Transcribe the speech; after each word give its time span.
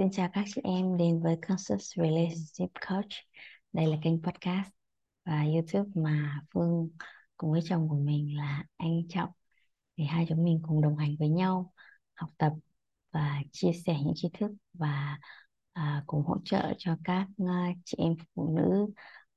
Xin 0.00 0.10
chào 0.10 0.28
các 0.32 0.44
chị 0.54 0.60
em 0.64 0.96
đến 0.96 1.22
với 1.22 1.36
Conscious 1.48 1.96
Relationship 1.96 2.70
Coach. 2.88 3.10
Đây 3.72 3.86
là 3.86 3.96
kênh 4.02 4.22
podcast 4.22 4.68
và 5.24 5.42
YouTube 5.42 5.90
mà 5.94 6.40
Phương 6.54 6.90
cùng 7.36 7.52
với 7.52 7.60
chồng 7.64 7.88
của 7.88 7.98
mình 7.98 8.36
là 8.36 8.64
anh 8.76 9.08
Trọng 9.08 9.30
thì 9.96 10.04
hai 10.04 10.26
chúng 10.28 10.44
mình 10.44 10.60
cùng 10.68 10.80
đồng 10.80 10.96
hành 10.96 11.16
với 11.18 11.28
nhau, 11.28 11.72
học 12.14 12.30
tập 12.38 12.52
và 13.12 13.42
chia 13.52 13.72
sẻ 13.86 13.98
những 14.04 14.12
tri 14.16 14.28
thức 14.38 14.50
và 14.72 15.18
à, 15.72 16.04
cùng 16.06 16.24
hỗ 16.24 16.36
trợ 16.44 16.74
cho 16.78 16.96
các 17.04 17.26
uh, 17.42 17.76
chị 17.84 17.96
em 17.98 18.14
phụ 18.34 18.56
nữ 18.56 18.86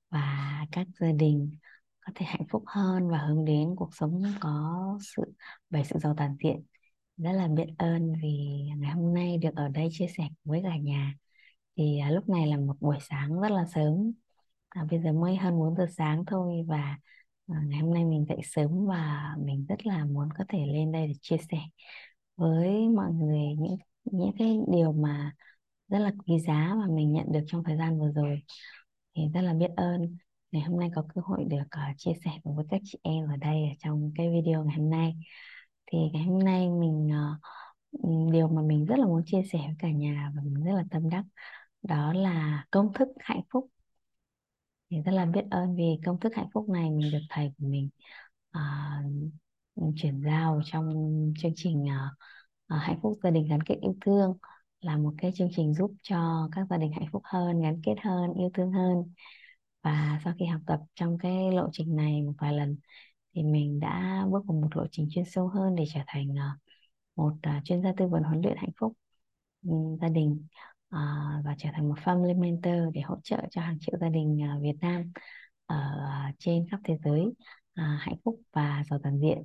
và 0.09 0.66
các 0.71 0.88
gia 1.00 1.11
đình 1.11 1.52
có 2.02 2.11
thể 2.16 2.25
hạnh 2.25 2.48
phúc 2.50 2.64
hơn 2.68 3.09
và 3.09 3.18
hướng 3.18 3.45
đến 3.45 3.75
cuộc 3.77 3.95
sống 3.95 4.23
có 4.39 5.00
sự 5.02 5.23
bày 5.70 5.86
sự 5.86 6.00
giàu 6.00 6.14
toàn 6.18 6.36
diện 6.43 6.64
rất 7.18 7.32
là 7.32 7.48
biết 7.48 7.66
ơn 7.77 8.14
vì 8.21 8.29
ngày 8.77 8.91
hôm 8.91 9.14
nay 9.14 9.38
được 9.38 9.50
ở 9.55 9.68
đây 9.68 9.89
chia 9.92 10.07
sẻ 10.18 10.28
với 10.43 10.61
cả 10.64 10.78
nhà. 10.78 11.14
Thì 11.78 12.00
à, 12.00 12.11
lúc 12.11 12.29
này 12.29 12.47
là 12.47 12.57
một 12.57 12.75
buổi 12.79 12.97
sáng 13.10 13.42
rất 13.42 13.51
là 13.51 13.65
sớm. 13.75 14.14
À, 14.70 14.86
bây 14.92 15.00
giờ 15.01 15.14
mới 15.14 15.36
hơn 15.36 15.60
4 15.60 15.75
giờ 15.75 15.87
sáng 15.97 16.25
thôi 16.28 16.65
và 16.68 16.97
à, 17.47 17.61
ngày 17.68 17.79
hôm 17.79 17.93
nay 17.93 18.06
mình 18.06 18.25
dậy 18.29 18.39
sớm 18.43 18.86
và 18.87 19.36
mình 19.39 19.65
rất 19.70 19.86
là 19.87 20.06
muốn 20.06 20.29
có 20.37 20.46
thể 20.50 20.60
lên 20.65 20.92
đây 20.92 21.07
để 21.07 21.14
chia 21.21 21.37
sẻ 21.51 21.57
với 22.36 22.89
mọi 22.96 23.11
người 23.14 23.39
những 23.59 23.78
những 24.06 24.32
cái 24.39 24.59
điều 24.71 24.92
mà 24.93 25.34
rất 25.87 26.00
là 26.00 26.11
quý 26.28 26.39
giá 26.39 26.73
mà 26.75 26.87
mình 26.89 27.11
nhận 27.14 27.32
được 27.32 27.42
trong 27.48 27.64
thời 27.64 27.78
gian 27.78 28.00
vừa 28.00 28.11
rồi. 28.11 28.43
Thì 29.15 29.23
rất 29.34 29.42
là 29.42 29.54
biết 29.54 29.71
ơn. 29.78 30.18
Ngày 30.51 30.64
hôm 30.64 30.79
nay 30.79 30.89
có 30.95 31.04
cơ 31.15 31.21
hội 31.25 31.45
được 31.50 31.64
uh, 31.64 31.98
chia 31.98 32.14
sẻ 32.25 32.31
với 32.44 32.66
các 32.70 32.81
chị 32.86 32.98
em 33.03 33.28
ở 33.30 33.38
đây 33.38 33.56
ở 33.64 33.75
trong 33.80 34.11
cái 34.16 34.30
video 34.31 34.64
ngày 34.66 34.78
hôm 34.78 34.89
nay 34.89 35.16
thì 35.86 35.97
ngày 36.14 36.23
hôm 36.23 36.39
nay 36.39 36.69
mình 36.69 37.09
uh, 37.11 38.31
điều 38.31 38.47
mà 38.47 38.61
mình 38.61 38.86
rất 38.86 39.00
là 39.00 39.05
muốn 39.05 39.23
chia 39.25 39.42
sẻ 39.52 39.59
với 39.59 39.75
cả 39.80 39.92
nhà 39.92 40.31
và 40.36 40.42
mình 40.44 40.64
rất 40.64 40.72
là 40.72 40.83
tâm 40.92 41.09
đắc 41.09 41.23
đó 41.81 42.14
là 42.14 42.66
công 42.72 42.94
thức 42.94 43.08
hạnh 43.20 43.42
phúc. 43.53 43.67
Thì 44.89 44.98
rất 45.02 45.11
là 45.11 45.26
biết 45.26 45.45
ơn 45.52 45.76
vì 45.76 45.84
công 46.06 46.20
thức 46.20 46.36
hạnh 46.36 46.50
phúc 46.54 46.70
này 46.70 46.89
mình 46.89 47.11
được 47.11 47.20
thầy 47.30 47.54
của 47.58 47.67
mình 47.67 47.89
uh, 48.58 49.94
chuyển 49.95 50.22
giao 50.26 50.61
trong 50.66 50.94
chương 51.39 51.54
trình 51.56 51.84
uh, 51.84 52.14
uh, 52.76 52.81
hạnh 52.81 53.00
phúc 53.02 53.17
gia 53.23 53.30
đình 53.30 53.48
gắn 53.48 53.64
kết 53.64 53.76
yêu 53.81 53.95
thương 54.02 54.38
là 54.81 54.98
một 54.98 55.14
cái 55.17 55.31
chương 55.36 55.50
trình 55.56 55.73
giúp 55.73 55.92
cho 56.02 56.50
các 56.52 56.67
gia 56.70 56.78
đình 56.78 56.92
hạnh 56.92 57.08
phúc 57.11 57.22
hơn 57.26 57.61
gắn 57.61 57.81
kết 57.84 57.95
hơn 58.04 58.34
yêu 58.34 58.50
thương 58.54 58.72
hơn. 58.72 59.14
Và 59.81 60.20
sau 60.23 60.34
khi 60.39 60.45
học 60.45 60.61
tập 60.67 60.80
trong 60.95 61.17
cái 61.17 61.52
lộ 61.52 61.70
trình 61.72 61.95
này 61.95 62.22
một 62.22 62.34
vài 62.39 62.54
lần 62.54 62.78
thì 63.34 63.44
mình 63.44 63.80
đã 63.80 64.22
bước 64.31 64.45
vào 64.48 64.58
một 64.62 64.67
lộ 64.78 64.86
trình 64.92 65.08
chuyên 65.12 65.26
sâu 65.26 65.48
hơn 65.48 65.76
để 65.76 65.84
trở 65.94 66.00
thành 66.08 66.36
ờ, 66.36 66.45
một 67.16 67.34
ờ, 67.44 67.52
chuyên 67.66 67.81
gia 67.84 67.94
tư 67.98 68.08
vấn 68.08 68.23
huấn 68.23 68.42
luyện 68.42 68.58
hạnh 68.58 68.72
phúc 68.80 68.94
ừ, 69.64 69.72
gia 70.02 70.09
đình 70.09 70.48
ờ, 70.89 71.00
và 71.45 71.56
trở 71.59 71.70
thành 71.73 71.89
một 71.89 71.95
family 72.04 72.39
mentor 72.39 72.73
để 72.95 73.02
hỗ 73.02 73.16
trợ 73.23 73.38
cho 73.52 73.61
hàng 73.61 73.78
triệu 73.81 73.98
gia 74.02 74.09
đình 74.09 74.39
Việt 74.61 74.73
Nam 74.81 75.11
ở 75.66 75.78
trên 76.39 76.67
khắp 76.72 76.80
thế 76.84 76.98
giới 77.06 77.23
hạnh 77.76 78.16
phúc 78.26 78.42
và 78.54 78.84
giàu 78.89 79.00
toàn 79.04 79.20
diện. 79.20 79.44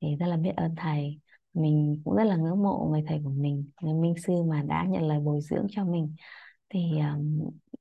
Thì 0.00 0.16
rất 0.16 0.26
là 0.26 0.36
biết 0.36 0.50
ơn 0.56 0.74
thầy. 0.76 1.20
Mình 1.54 2.02
cũng 2.04 2.16
rất 2.16 2.24
là 2.24 2.36
ngưỡng 2.36 2.62
mộ 2.62 2.88
người 2.92 3.04
thầy 3.08 3.20
của 3.24 3.30
mình, 3.30 3.70
người 3.82 3.94
minh 3.94 4.14
sư 4.26 4.32
mà 4.50 4.62
đã 4.68 4.84
nhận 4.88 5.02
lời 5.08 5.20
bồi 5.20 5.40
dưỡng 5.40 5.66
cho 5.70 5.84
mình. 5.84 6.14
Thì 6.70 6.80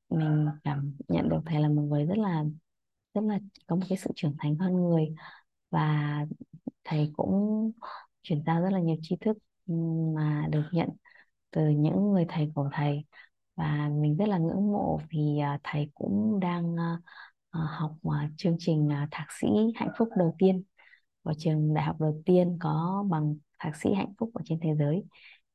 mình 0.09 0.48
cảm 0.64 0.94
nhận 1.08 1.30
được 1.30 1.40
thầy 1.45 1.62
là 1.62 1.70
một 1.70 1.81
người 1.81 2.06
rất 2.06 2.18
là 2.18 2.44
rất 3.22 3.28
là 3.28 3.40
có 3.68 3.76
một 3.76 3.86
cái 3.90 3.98
sự 3.98 4.10
trưởng 4.16 4.36
thành 4.40 4.56
hơn 4.58 4.73
người 4.73 5.16
và 5.70 6.26
thầy 6.84 7.12
cũng 7.18 7.72
chuyển 8.24 8.44
giao 8.46 8.62
rất 8.62 8.70
là 8.74 8.80
nhiều 8.80 8.96
tri 9.02 9.16
thức 9.22 9.38
mà 10.16 10.48
được 10.52 10.64
nhận 10.72 10.90
từ 11.52 11.70
những 11.70 12.12
người 12.12 12.26
thầy 12.30 12.52
của 12.56 12.70
thầy. 12.74 13.06
Và 13.56 13.90
mình 14.02 14.18
rất 14.18 14.28
là 14.28 14.38
ngưỡng 14.38 14.72
mộ 14.72 15.00
vì 15.12 15.40
à, 15.40 15.59
thầy 15.64 15.90
cũng 15.96 16.40
đang 16.42 16.76
à, 16.80 17.00
à, 17.52 17.59
học 17.80 17.96
chương 18.38 18.56
trình 18.59 18.90
thạc 19.12 19.28
sĩ 19.41 19.47
hạnh 19.75 19.91
phúc 19.97 20.09
đầu 20.18 20.36
tiên 20.40 20.64
ở 21.24 21.34
trường 21.38 21.74
đại 21.74 21.86
học 21.86 21.96
đầu 22.00 22.22
tiên 22.25 22.58
có 22.62 23.06
bằng 23.09 23.36
thạc 23.59 23.75
sĩ 23.75 23.94
hạnh 23.94 24.14
phúc 24.20 24.31
ở 24.34 24.41
trên 24.46 24.59
thế 24.62 24.70
giới. 24.80 25.03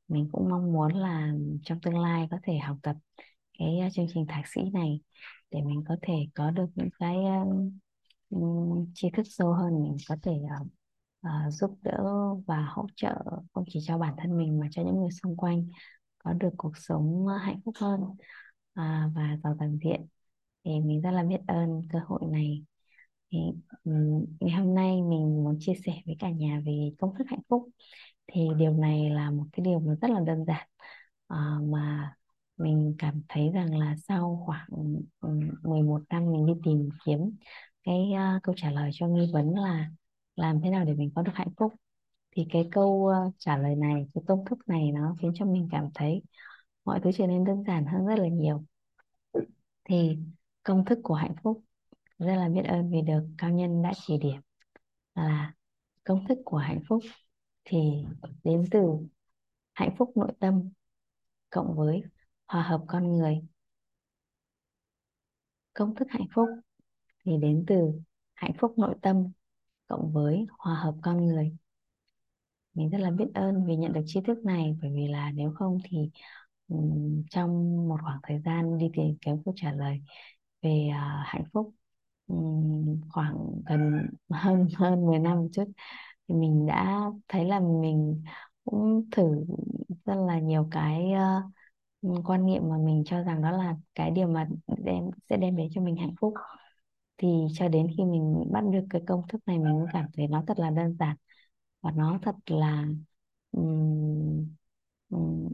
Mình 0.08 0.28
cũng 0.32 0.48
mong 0.50 0.72
muốn 0.72 0.92
là 0.94 1.32
trong 1.64 1.80
tương 1.80 1.98
lai 1.98 2.28
có 2.30 2.38
thể 2.42 2.58
học 2.58 2.76
tập 2.82 2.96
cái 3.58 3.88
chương 3.92 4.06
trình 4.14 4.26
thạc 4.28 4.48
sĩ 4.48 4.60
này 4.72 5.00
để 5.52 5.60
mình 5.62 5.84
có 5.88 5.96
thể 6.02 6.14
có 6.34 6.50
được 6.50 6.66
những 6.74 6.90
cái 6.98 7.16
ờ, 7.24 8.38
tri 8.94 9.10
thức 9.10 9.22
sâu 9.30 9.52
hơn 9.52 9.82
mình 9.82 9.96
có 10.08 10.16
thể 10.22 10.32
uh, 10.32 10.66
uh, 11.26 11.52
giúp 11.52 11.78
đỡ 11.82 12.04
và 12.46 12.66
hỗ 12.70 12.86
trợ 12.96 13.14
không 13.52 13.64
chỉ 13.68 13.80
cho 13.86 13.98
bản 13.98 14.14
thân 14.18 14.38
mình 14.38 14.60
mà 14.60 14.66
cho 14.70 14.82
những 14.82 15.00
người 15.00 15.10
xung 15.22 15.36
quanh 15.36 15.68
có 16.18 16.32
được 16.32 16.50
cuộc 16.56 16.76
sống 16.76 17.26
hạnh 17.40 17.60
phúc 17.64 17.74
hơn. 17.80 18.00
Uh, 18.80 19.14
và 19.14 19.38
giàu 19.44 19.56
toàn 19.58 19.78
diện. 19.84 20.06
Thì 20.64 20.80
mình 20.80 21.00
rất 21.00 21.10
là 21.10 21.22
biết 21.22 21.40
ơn 21.46 21.82
cơ 21.92 21.98
hội 22.06 22.20
này. 22.30 22.64
Thì 23.30 23.38
um, 23.84 24.24
ngày 24.40 24.56
hôm 24.58 24.74
nay 24.74 25.02
mình 25.02 25.44
muốn 25.44 25.56
chia 25.60 25.74
sẻ 25.86 25.92
với 26.06 26.16
cả 26.18 26.30
nhà 26.30 26.62
về 26.66 26.92
công 26.98 27.14
thức 27.18 27.24
hạnh 27.30 27.42
phúc. 27.48 27.68
Thì 28.26 28.48
điều 28.58 28.72
này 28.72 29.10
là 29.10 29.30
một 29.30 29.44
cái 29.52 29.64
điều 29.64 29.80
mà 29.80 29.94
rất 29.94 30.10
là 30.10 30.20
đơn 30.20 30.44
giản 30.44 30.68
uh, 31.34 31.68
mà 31.72 32.14
mình 32.62 32.94
cảm 32.98 33.22
thấy 33.28 33.50
rằng 33.54 33.78
là 33.78 33.96
sau 34.08 34.42
khoảng 34.46 34.66
11 35.62 36.02
năm 36.10 36.32
mình 36.32 36.46
đi 36.46 36.52
tìm 36.64 36.88
kiếm 37.04 37.36
cái 37.84 38.12
uh, 38.36 38.42
câu 38.42 38.54
trả 38.58 38.70
lời 38.70 38.90
cho 38.92 39.06
nghi 39.06 39.30
vấn 39.32 39.54
là 39.54 39.90
làm 40.36 40.60
thế 40.60 40.70
nào 40.70 40.84
để 40.84 40.94
mình 40.94 41.10
có 41.14 41.22
được 41.22 41.32
hạnh 41.34 41.52
phúc. 41.56 41.74
Thì 42.30 42.46
cái 42.52 42.68
câu 42.72 42.88
uh, 42.88 43.34
trả 43.38 43.56
lời 43.56 43.74
này 43.76 44.06
cái 44.14 44.24
công 44.26 44.44
thức 44.44 44.58
này 44.68 44.92
nó 44.92 45.16
khiến 45.22 45.32
cho 45.34 45.44
mình 45.44 45.68
cảm 45.72 45.88
thấy 45.94 46.22
mọi 46.84 47.00
thứ 47.04 47.10
trở 47.12 47.26
nên 47.26 47.44
đơn 47.44 47.64
giản 47.66 47.86
hơn 47.86 48.06
rất 48.06 48.18
là 48.18 48.28
nhiều. 48.28 48.64
Thì 49.84 50.18
công 50.62 50.84
thức 50.84 50.98
của 51.02 51.14
hạnh 51.14 51.34
phúc 51.42 51.64
rất 52.18 52.34
là 52.34 52.48
biết 52.48 52.62
ơn 52.64 52.90
vì 52.90 53.02
được 53.02 53.22
cao 53.38 53.50
nhân 53.50 53.82
đã 53.82 53.92
chỉ 54.06 54.18
điểm. 54.18 54.40
Là 55.14 55.54
công 56.04 56.26
thức 56.28 56.38
của 56.44 56.56
hạnh 56.56 56.80
phúc 56.88 57.02
thì 57.64 57.78
đến 58.44 58.64
từ 58.70 58.80
hạnh 59.74 59.94
phúc 59.98 60.16
nội 60.16 60.32
tâm 60.40 60.70
cộng 61.50 61.74
với 61.76 62.02
hòa 62.52 62.62
hợp 62.62 62.84
con 62.86 63.12
người. 63.12 63.40
Công 65.74 65.94
thức 65.94 66.08
hạnh 66.10 66.26
phúc 66.34 66.48
thì 67.24 67.32
đến 67.42 67.64
từ 67.66 67.92
hạnh 68.34 68.52
phúc 68.58 68.78
nội 68.78 68.94
tâm 69.02 69.32
cộng 69.86 70.12
với 70.12 70.46
hòa 70.58 70.74
hợp 70.74 70.94
con 71.02 71.26
người. 71.26 71.56
Mình 72.74 72.90
rất 72.90 72.98
là 72.98 73.10
biết 73.10 73.24
ơn 73.34 73.66
vì 73.66 73.76
nhận 73.76 73.92
được 73.92 74.00
tri 74.06 74.20
thức 74.26 74.38
này 74.44 74.76
bởi 74.82 74.90
vì 74.94 75.08
là 75.08 75.30
nếu 75.34 75.52
không 75.54 75.78
thì 75.84 76.10
um, 76.68 77.24
trong 77.30 77.76
một 77.88 77.96
khoảng 78.02 78.20
thời 78.22 78.40
gian 78.44 78.78
đi 78.78 78.90
tìm 78.94 79.16
kiếm 79.20 79.42
câu 79.44 79.54
trả 79.56 79.72
lời 79.72 80.02
về 80.62 80.88
uh, 80.90 81.26
hạnh 81.26 81.44
phúc 81.52 81.74
um, 82.26 83.00
khoảng 83.10 83.36
gần 83.66 84.06
hơn 84.30 84.68
hơn 84.76 85.06
10 85.06 85.18
năm 85.18 85.38
một 85.38 85.48
chút 85.52 85.64
thì 86.28 86.34
mình 86.34 86.66
đã 86.66 87.00
thấy 87.28 87.44
là 87.44 87.60
mình 87.60 88.24
cũng 88.64 89.10
thử 89.12 89.44
rất 90.04 90.14
là 90.26 90.38
nhiều 90.38 90.68
cái 90.70 91.12
uh, 91.12 91.52
quan 92.24 92.46
niệm 92.46 92.62
mà 92.68 92.76
mình 92.78 93.02
cho 93.06 93.22
rằng 93.22 93.42
đó 93.42 93.50
là 93.50 93.76
cái 93.94 94.10
điều 94.10 94.28
mà 94.28 94.48
đem 94.84 95.04
sẽ 95.30 95.36
đem 95.36 95.56
đến 95.56 95.68
cho 95.74 95.80
mình 95.80 95.96
hạnh 95.96 96.14
phúc. 96.20 96.34
Thì 97.18 97.28
cho 97.54 97.68
đến 97.68 97.86
khi 97.96 98.04
mình 98.04 98.44
bắt 98.52 98.64
được 98.72 98.84
cái 98.90 99.02
công 99.06 99.22
thức 99.28 99.40
này 99.46 99.58
mình 99.58 99.78
mới 99.78 99.86
cảm 99.92 100.06
thấy 100.16 100.28
nó 100.28 100.44
thật 100.46 100.58
là 100.58 100.70
đơn 100.70 100.96
giản 100.98 101.16
và 101.80 101.90
nó 101.92 102.18
thật 102.22 102.34
là 102.46 102.88
um, 103.52 104.54
um, 105.08 105.48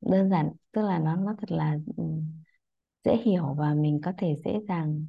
đơn 0.00 0.30
giản 0.30 0.52
tức 0.72 0.82
là 0.82 0.98
nó 0.98 1.16
nó 1.16 1.34
thật 1.38 1.50
là 1.52 1.78
um, 1.96 2.32
dễ 3.04 3.16
hiểu 3.24 3.54
và 3.58 3.74
mình 3.74 4.00
có 4.04 4.12
thể 4.18 4.36
dễ 4.44 4.60
dàng 4.68 5.06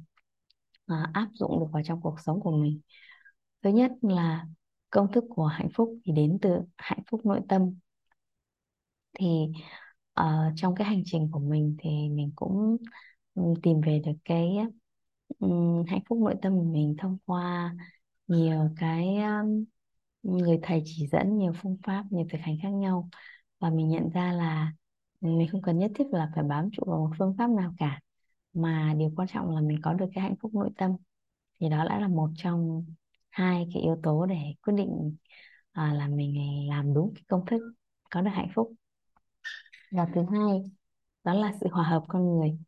uh, 0.92 0.98
áp 1.12 1.28
dụng 1.34 1.60
được 1.60 1.66
vào 1.72 1.82
trong 1.86 2.00
cuộc 2.00 2.20
sống 2.20 2.40
của 2.40 2.50
mình. 2.52 2.80
Thứ 3.62 3.70
nhất 3.70 3.92
là 4.02 4.46
công 4.90 5.12
thức 5.12 5.24
của 5.30 5.46
hạnh 5.46 5.68
phúc 5.74 5.98
thì 6.04 6.12
đến 6.12 6.38
từ 6.42 6.58
hạnh 6.76 7.02
phúc 7.10 7.26
nội 7.26 7.40
tâm. 7.48 7.78
Thì 9.18 9.46
uh, 10.20 10.52
trong 10.56 10.74
cái 10.74 10.86
hành 10.86 11.02
trình 11.06 11.28
của 11.32 11.40
mình 11.40 11.76
thì 11.78 11.90
mình 12.10 12.32
cũng 12.36 12.76
ừ, 13.34 13.42
tìm 13.62 13.80
về 13.80 14.02
được 14.06 14.12
cái 14.24 14.58
um, 15.38 15.84
hạnh 15.88 16.00
phúc 16.08 16.18
nội 16.18 16.34
tâm 16.42 16.56
của 16.56 16.64
mình 16.64 16.96
thông 16.98 17.18
qua 17.26 17.74
nhiều 18.26 18.70
cái 18.76 19.16
um, 19.16 19.64
người 20.22 20.58
thầy 20.62 20.82
chỉ 20.86 21.06
dẫn 21.06 21.38
nhiều 21.38 21.52
phương 21.62 21.76
pháp 21.86 22.04
nhiều 22.10 22.26
thực 22.32 22.38
hành 22.40 22.56
khác 22.62 22.68
nhau. 22.70 23.08
Và 23.60 23.70
mình 23.70 23.88
nhận 23.88 24.10
ra 24.10 24.32
là 24.32 24.72
mình 25.20 25.48
không 25.52 25.62
cần 25.62 25.78
nhất 25.78 25.90
thiết 25.94 26.04
là 26.12 26.30
phải 26.34 26.44
bám 26.44 26.70
trụ 26.72 26.82
vào 26.86 26.98
một 26.98 27.10
phương 27.18 27.34
pháp 27.38 27.50
nào 27.50 27.74
cả 27.78 28.00
mà 28.54 28.94
điều 28.98 29.12
quan 29.16 29.28
trọng 29.28 29.50
là 29.54 29.60
mình 29.60 29.80
có 29.82 29.94
được 29.94 30.06
cái 30.14 30.24
hạnh 30.24 30.36
phúc 30.42 30.54
nội 30.54 30.70
tâm. 30.78 30.90
Thì 31.60 31.68
đó 31.68 31.84
đã 31.88 32.00
là 32.00 32.08
một 32.08 32.30
trong 32.36 32.84
hai 33.30 33.68
cái 33.74 33.82
yếu 33.82 34.00
tố 34.02 34.26
để 34.26 34.36
quyết 34.62 34.74
định 34.76 35.16
à, 35.72 35.94
là 35.94 36.08
mình 36.08 36.36
làm 36.68 36.94
đúng 36.94 37.12
cái 37.14 37.24
công 37.28 37.46
thức 37.46 37.62
có 38.10 38.20
được 38.20 38.30
hạnh 38.34 38.50
phúc 38.54 38.72
và 39.94 40.06
thứ 40.14 40.22
hai 40.32 40.62
đó 41.24 41.34
là 41.34 41.52
sự 41.60 41.66
hòa 41.72 41.84
hợp 41.88 42.04
con 42.08 42.38
người 42.38 42.58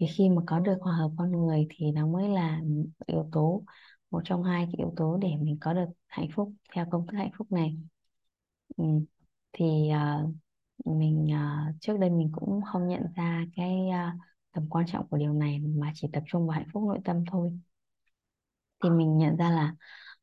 thì 0.00 0.06
khi 0.16 0.28
mà 0.28 0.42
có 0.46 0.58
được 0.58 0.78
hòa 0.80 0.96
hợp 0.96 1.10
con 1.18 1.32
người 1.32 1.66
thì 1.70 1.92
nó 1.92 2.06
mới 2.06 2.28
là 2.28 2.60
yếu 3.06 3.28
tố 3.32 3.62
một 4.10 4.20
trong 4.24 4.42
hai 4.44 4.66
cái 4.66 4.74
yếu 4.78 4.94
tố 4.96 5.18
để 5.22 5.28
mình 5.40 5.58
có 5.60 5.74
được 5.74 5.86
hạnh 6.06 6.28
phúc 6.34 6.52
theo 6.74 6.86
công 6.90 7.06
thức 7.06 7.16
hạnh 7.16 7.30
phúc 7.38 7.52
này 7.52 7.78
ừ. 8.76 8.84
thì 9.52 9.90
uh, 10.24 10.34
mình 10.84 11.26
uh, 11.34 11.74
trước 11.80 11.98
đây 11.98 12.10
mình 12.10 12.30
cũng 12.32 12.60
không 12.72 12.88
nhận 12.88 13.02
ra 13.16 13.44
cái 13.56 13.78
uh, 13.88 14.20
tầm 14.52 14.68
quan 14.70 14.86
trọng 14.86 15.08
của 15.08 15.16
điều 15.16 15.32
này 15.32 15.58
mà 15.58 15.92
chỉ 15.94 16.08
tập 16.12 16.22
trung 16.26 16.46
vào 16.46 16.54
hạnh 16.58 16.68
phúc 16.72 16.82
nội 16.88 16.98
tâm 17.04 17.24
thôi 17.30 17.58
thì 18.84 18.90
mình 18.90 19.18
nhận 19.18 19.36
ra 19.36 19.50
là 19.50 19.74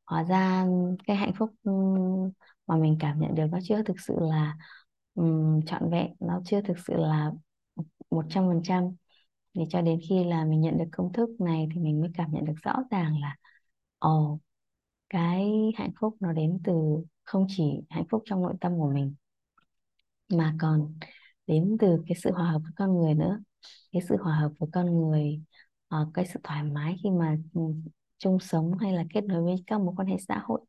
hóa 0.06 0.24
ra 0.24 0.66
cái 1.08 1.16
hạnh 1.18 1.34
phúc 1.38 1.50
ừ, 1.64 1.72
mà 2.68 2.76
mình 2.78 2.98
cảm 3.00 3.20
nhận 3.20 3.36
được 3.36 3.46
nó 3.52 3.60
chưa 3.64 3.84
thực 3.84 4.00
sự 4.00 4.14
là 4.20 4.58
um, 5.16 5.62
trọn 5.66 5.90
vẹn 5.92 6.16
nó 6.20 6.42
chưa 6.46 6.62
thực 6.62 6.80
sự 6.88 6.94
là 6.98 7.32
một 8.12 8.26
trăm 8.30 8.48
phần 8.48 8.62
trăm. 8.64 8.84
Thì 9.56 9.62
cho 9.70 9.82
đến 9.82 10.00
khi 10.10 10.24
là 10.24 10.46
mình 10.46 10.62
nhận 10.62 10.78
được 10.78 10.86
công 10.92 11.14
thức 11.14 11.30
này 11.42 11.68
thì 11.76 11.82
mình 11.82 12.02
mới 12.02 12.10
cảm 12.14 12.32
nhận 12.34 12.46
được 12.46 12.54
rõ 12.64 12.76
ràng 12.92 13.20
là 13.22 13.36
ồ 14.00 14.40
cái 15.10 15.52
hạnh 15.78 15.92
phúc 16.00 16.18
nó 16.20 16.34
đến 16.34 16.60
từ 16.64 16.74
không 17.24 17.46
chỉ 17.50 17.64
hạnh 17.90 18.06
phúc 18.12 18.24
trong 18.26 18.42
nội 18.44 18.54
tâm 18.62 18.78
của 18.78 18.92
mình 18.94 19.16
mà 20.30 20.56
còn 20.60 20.94
đến 21.48 21.78
từ 21.80 22.04
cái 22.08 22.16
sự 22.24 22.32
hòa 22.32 22.52
hợp 22.52 22.60
với 22.64 22.72
con 22.76 22.98
người 22.98 23.14
nữa. 23.14 23.40
Cái 23.92 24.02
sự 24.10 24.18
hòa 24.22 24.36
hợp 24.36 24.52
với 24.60 24.70
con 24.74 24.86
người 25.10 25.42
uh, 25.96 26.08
cái 26.14 26.26
sự 26.34 26.40
thoải 26.44 26.64
mái 26.64 26.96
khi 27.04 27.10
mà 27.10 27.38
ừ, 27.54 27.62
chung 28.18 28.40
sống 28.40 28.78
hay 28.78 28.94
là 28.94 29.04
kết 29.14 29.24
nối 29.24 29.44
với 29.44 29.56
các 29.68 29.82
mối 29.82 29.94
quan 29.98 30.08
hệ 30.08 30.16
xã 30.28 30.42
hội 30.44 30.62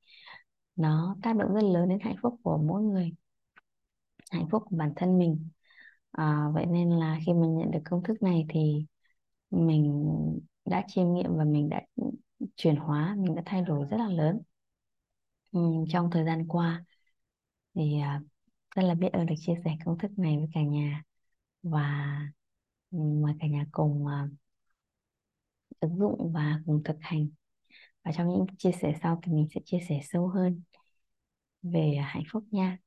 nó 0.77 1.17
tác 1.23 1.37
động 1.37 1.55
rất 1.55 1.65
lớn 1.65 1.89
đến 1.89 1.99
hạnh 2.01 2.17
phúc 2.23 2.41
của 2.43 2.59
mỗi 2.59 2.83
người 2.83 3.13
hạnh 4.37 4.49
phúc 4.51 4.63
của 4.71 4.77
bản 4.77 4.93
thân 4.97 5.19
mình. 5.19 5.49
À, 6.13 6.49
vậy 6.55 6.67
nên 6.67 6.91
là 6.91 7.19
khi 7.27 7.33
mình 7.35 7.59
nhận 7.59 7.71
được 7.71 7.79
công 7.91 8.03
thức 8.03 8.23
này 8.23 8.47
thì 8.49 8.87
mình 9.51 10.05
đã 10.65 10.85
chiêm 10.89 11.15
nghiệm 11.15 11.37
và 11.39 11.45
mình 11.45 11.69
đã 11.69 11.83
chuyển 12.57 12.77
hóa 12.77 13.17
mình 13.19 13.35
đã 13.35 13.43
thay 13.47 13.63
đổi 13.63 13.87
rất 13.91 13.97
là 13.99 14.09
lớn. 14.09 14.43
Ừ, 15.53 15.61
trong 15.89 16.11
thời 16.11 16.25
gian 16.25 16.49
qua 16.49 16.85
thì 17.75 18.01
à, 18.01 18.23
rất 18.77 18.83
là 18.83 18.95
biết 18.95 19.09
ơn 19.13 19.27
được 19.27 19.35
chia 19.41 19.55
sẻ 19.65 19.77
công 19.85 19.99
thức 19.99 20.11
này 20.19 20.39
với 20.39 20.49
cả 20.55 20.63
nhà 20.63 21.03
và 21.63 22.07
mời 22.93 23.35
cả 23.41 23.47
nhà 23.49 23.67
cùng 23.73 24.07
à, 24.07 24.29
ứng 25.81 25.99
dụng 25.99 26.33
và 26.33 26.61
cùng 26.67 26.83
thực 26.85 26.97
hành. 27.01 27.29
Và 28.05 28.13
trong 28.17 28.29
những 28.31 28.47
chia 28.59 28.73
sẻ 28.83 28.95
sau 29.03 29.21
thì 29.25 29.33
mình 29.33 29.49
sẽ 29.55 29.61
chia 29.67 29.81
sẻ 29.89 30.01
sâu 30.05 30.29
hơn 30.29 30.63
về 31.63 31.97
hạnh 32.05 32.23
phúc 32.33 32.45
nha. 32.51 32.79